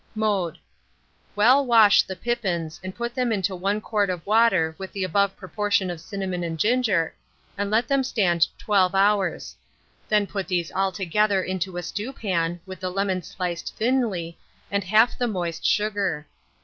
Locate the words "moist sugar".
15.27-16.25